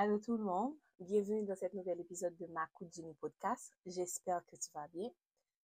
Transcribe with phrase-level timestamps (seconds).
[0.00, 3.74] Allô tout le monde, bienvenue dans cet nouvel épisode de Ma Coup de podcast.
[3.84, 5.10] J'espère que tu vas bien.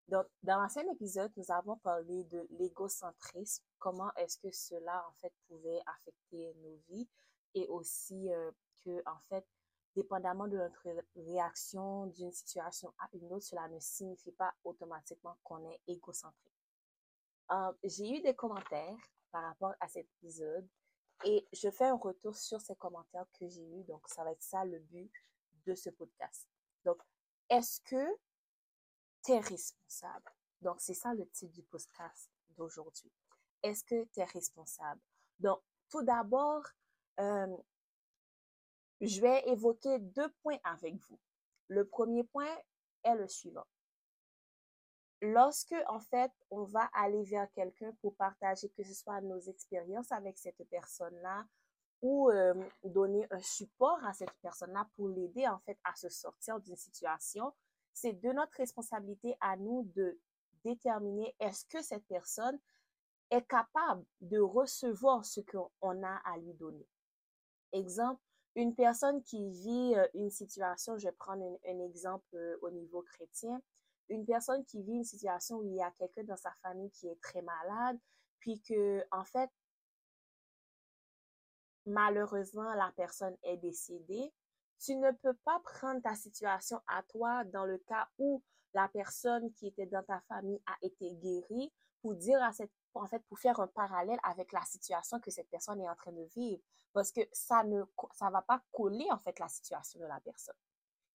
[0.09, 5.31] Donc, dans l'ancien épisode, nous avons parlé de l'égocentrisme, comment est-ce que cela, en fait,
[5.47, 7.07] pouvait affecter nos vies
[7.53, 8.51] et aussi euh,
[8.83, 9.45] que, en fait,
[9.95, 15.63] dépendamment de notre réaction d'une situation à une autre, cela ne signifie pas automatiquement qu'on
[15.71, 16.59] est égocentrique.
[17.51, 18.97] Euh, j'ai eu des commentaires
[19.31, 20.67] par rapport à cet épisode
[21.23, 23.83] et je fais un retour sur ces commentaires que j'ai eus.
[23.85, 25.11] Donc, ça va être ça le but
[25.65, 26.47] de ce podcast.
[26.83, 26.97] Donc,
[27.49, 28.05] est-ce que
[29.23, 30.31] tu es responsable?
[30.61, 33.11] Donc, c'est ça le titre du podcast d'aujourd'hui.
[33.63, 35.01] Est-ce que tu es responsable?
[35.39, 36.63] Donc, tout d'abord,
[37.19, 37.57] euh,
[39.01, 41.19] je vais évoquer deux points avec vous.
[41.67, 42.55] Le premier point
[43.03, 43.65] est le suivant
[45.21, 50.11] lorsque, en fait, on va aller vers quelqu'un pour partager que ce soit nos expériences
[50.11, 51.45] avec cette personne-là
[52.01, 56.59] ou euh, donner un support à cette personne-là pour l'aider, en fait, à se sortir
[56.59, 57.53] d'une situation,
[57.93, 60.19] c'est de notre responsabilité à nous de
[60.63, 62.59] déterminer est-ce que cette personne
[63.31, 66.87] est capable de recevoir ce qu'on a à lui donner.
[67.71, 68.21] Exemple,
[68.55, 73.01] une personne qui vit euh, une situation, je vais prendre un, exemple euh, au niveau
[73.01, 73.61] chrétien,
[74.09, 77.07] une personne qui vit une situation où il y a quelqu'un dans sa famille qui
[77.07, 77.97] est très malade,
[78.39, 79.49] puis que, en fait,
[81.85, 84.33] malheureusement, la personne est décédée,
[84.79, 89.51] tu ne peux pas prendre ta situation à toi dans le cas où la personne
[89.53, 93.39] qui était dans ta famille a été guérie pour dire à cette, en fait, pour
[93.39, 96.61] faire un parallèle avec la situation que cette personne est en train de vivre.
[96.93, 97.83] Parce que ça ne,
[98.13, 100.55] ça va pas coller, en fait, la situation de la personne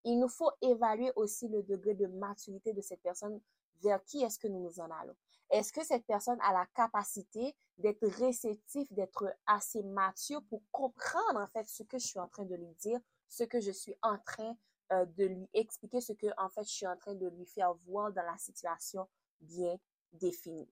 [0.04, 3.40] il nous faut évaluer aussi le degré de maturité de cette personne
[3.82, 5.16] vers qui est-ce que nous nous en allons.
[5.50, 11.48] Est-ce que cette personne a la capacité d'être réceptif, d'être assez mature pour comprendre en
[11.48, 14.18] fait ce que je suis en train de lui dire, ce que je suis en
[14.18, 14.56] train
[14.92, 17.74] euh, de lui expliquer, ce que en fait je suis en train de lui faire
[17.86, 19.08] voir dans la situation
[19.40, 19.76] bien
[20.12, 20.70] définie.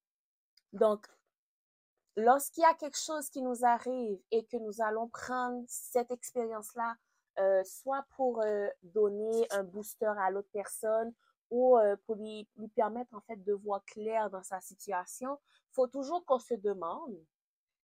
[0.72, 1.06] Donc,
[2.16, 6.96] lorsqu'il y a quelque chose qui nous arrive et que nous allons prendre cette expérience-là
[7.38, 11.12] euh, soit pour euh, donner un booster à l'autre personne
[11.50, 15.38] ou euh, pour lui, permettre en fait de voir clair dans sa situation,
[15.72, 17.16] faut toujours qu'on se demande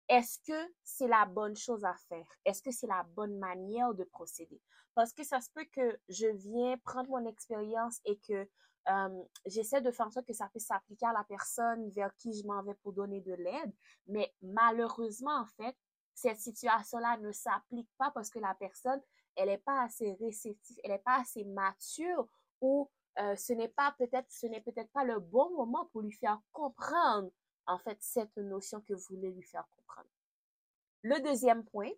[0.08, 2.26] est-ce que c'est la bonne chose à faire?
[2.44, 4.60] Est-ce que c'est la bonne manière de procéder?
[4.94, 8.46] Parce que ça se peut que je viens prendre mon expérience et que
[9.46, 12.46] j'essaie de faire en sorte que ça puisse s'appliquer à la personne vers qui je
[12.46, 13.72] m'en vais pour donner de l'aide.
[14.06, 15.74] Mais malheureusement, en fait,
[16.14, 19.00] cette situation-là ne s'applique pas parce que la personne,
[19.36, 22.26] elle n'est pas assez réceptive, elle n'est pas assez mature
[22.60, 26.12] ou euh, ce n'est pas peut-être, ce n'est peut-être pas le bon moment pour lui
[26.12, 27.30] faire comprendre,
[27.66, 30.08] en fait, cette notion que vous voulez lui faire comprendre.
[31.02, 31.90] Le deuxième point,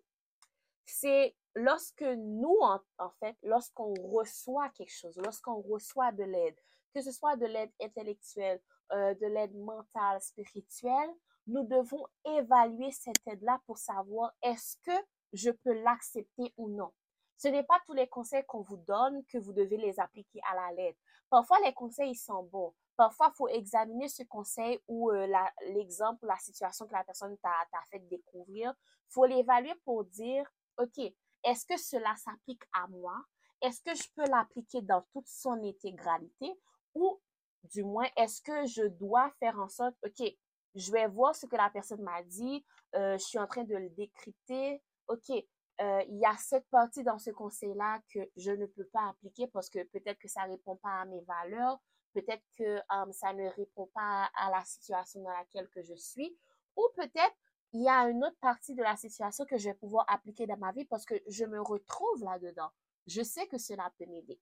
[0.85, 6.55] c'est lorsque nous, en, fait, lorsqu'on reçoit quelque chose, lorsqu'on reçoit de l'aide,
[6.93, 8.61] que ce soit de l'aide intellectuelle,
[8.91, 11.09] euh, de l'aide mentale, spirituelle,
[11.47, 16.91] nous devons évaluer cette aide-là pour savoir est-ce que je peux l'accepter ou non.
[17.37, 20.55] Ce n'est pas tous les conseils qu'on vous donne que vous devez les appliquer à
[20.55, 20.99] la lettre.
[21.29, 22.73] Parfois, les conseils, ils sont bons.
[22.95, 25.27] Parfois, il faut examiner ce conseil ou euh,
[25.67, 27.51] l'exemple la situation que la personne t'a
[27.91, 28.73] fait découvrir.
[29.09, 30.97] Il faut l'évaluer pour dire, OK,
[31.43, 33.15] est-ce que cela s'applique à moi?
[33.61, 36.59] Est-ce que je peux l'appliquer dans toute son intégralité?
[36.95, 37.19] Ou
[37.63, 40.27] du moins, est-ce que je dois faire en sorte, OK,
[40.75, 42.63] je vais voir ce que la personne m'a dit,
[42.95, 44.81] euh, je suis en train de le décrypter.
[45.07, 45.31] OK,
[45.79, 49.47] euh, il y a cette partie dans ce conseil-là que je ne peux pas appliquer
[49.47, 51.79] parce que peut-être que ça répond pas à mes valeurs,
[52.13, 56.35] peut-être que um, ça ne répond pas à, la situation dans laquelle que je suis,
[56.75, 57.35] ou peut-être
[57.73, 60.57] il y a une autre partie de la situation que je vais pouvoir appliquer dans
[60.57, 62.71] ma vie parce que je me retrouve là-dedans.
[63.05, 64.39] Je sais que cela peut m'aider.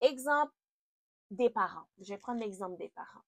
[0.00, 0.54] Exemple
[1.30, 1.86] des parents.
[2.00, 3.22] Je vais prendre l'exemple des parents.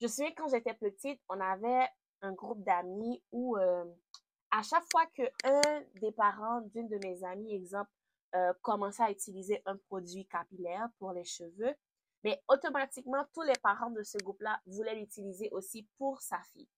[0.00, 1.88] Je sais quand j'étais petite, on avait
[2.26, 3.84] un groupe d'amis où euh,
[4.50, 7.90] à chaque fois que un des parents d'une de mes amies, exemple,
[8.34, 11.74] euh, commençait à utiliser un produit capillaire pour les cheveux,
[12.24, 16.68] mais automatiquement, tous les parents de ce groupe-là voulaient l'utiliser aussi pour sa fille,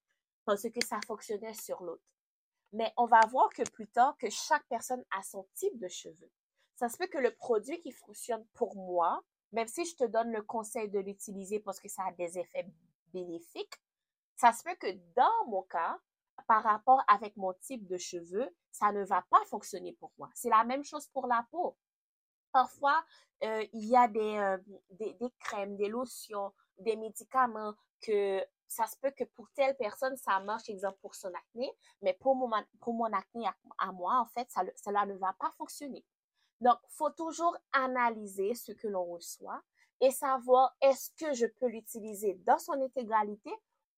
[0.45, 2.05] parce que ça fonctionnait sur l'autre.
[2.73, 6.31] Mais on va voir que plus tard, que chaque personne a son type de cheveux.
[6.77, 10.31] Ça se peut que le produit qui fonctionne pour moi, même si je te donne
[10.31, 12.67] le conseil de l'utiliser parce que ça a des effets
[13.13, 13.81] bénéfiques,
[14.39, 15.99] ça se peut que dans mon cas,
[16.47, 20.31] par rapport avec mon type de cheveux, ça ne va pas fonctionner pour moi.
[20.33, 21.77] C'est la même chose pour la peau.
[22.53, 23.05] Parfois,
[23.43, 24.57] euh, il y a des, euh,
[24.91, 30.39] des, crèmes, des lotions, des médicaments que ça se peut que pour telle personne, ça
[30.41, 31.71] marche, exemple, pour son acné,
[32.01, 32.49] mais pour mon,
[32.81, 33.45] pour mon acné
[33.79, 36.05] à, moi, en fait, cela ne va pas fonctionner.
[36.61, 39.63] Donc, faut toujours analyser ce que l'on reçoit
[40.01, 43.51] et savoir est-ce que je peux l'utiliser dans son intégralité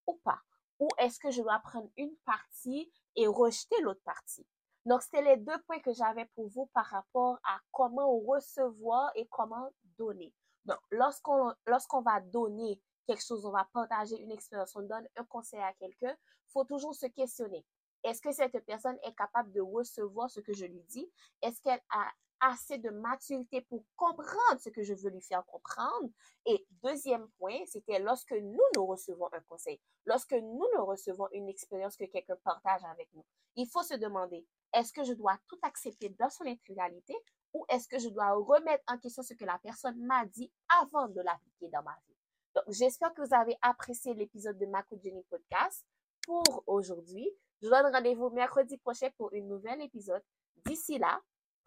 [0.07, 0.41] ou pas?
[0.79, 4.47] Ou est-ce que je dois prendre une partie et rejeter l'autre partie?
[4.87, 9.27] Donc, c'était les deux points que j'avais pour vous par rapport à comment recevoir et
[9.29, 10.33] comment donner.
[10.65, 15.25] Donc, lorsqu'on lorsqu'on va donner quelque chose, on va partager une expérience, on donne un
[15.25, 16.17] conseil à quelqu'un,
[16.53, 17.65] faut toujours se questionner.
[18.05, 21.11] Est-ce que cette personne est capable de recevoir ce que je lui dis?
[21.43, 22.11] Est-ce qu'elle a
[22.41, 26.09] assez de maturité pour comprendre ce que je veux lui faire comprendre?
[26.47, 31.49] Et deuxième point, c'était lorsque nous nous recevons un conseil, lorsque nous nous recevons une
[31.49, 33.25] expérience que quelqu'un partage avec nous,
[33.57, 37.15] il faut se demander, est-ce que je dois tout accepter dans son intégralité
[37.53, 40.51] ou est-ce que je dois remettre en question ce que la personne m'a dit
[40.81, 42.17] avant de l'appliquer dans ma vie?
[42.55, 45.85] Donc, j'espère que vous avez apprécié l'épisode de Maco Jenny Podcast
[46.25, 47.29] pour aujourd'hui.
[47.61, 50.23] Je vous donne rendez-vous mercredi prochain pour un nouvel épisode.
[50.65, 51.21] D'ici là,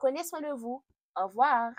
[0.04, 0.84] Prenez soin de vous.
[1.16, 1.72] Au revoir.